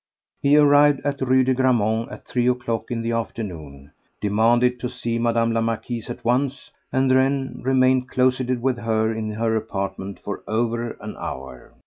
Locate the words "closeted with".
8.09-8.79